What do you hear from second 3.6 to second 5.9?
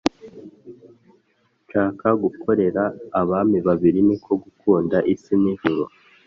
babiri niko gukunda isi n’ ijuru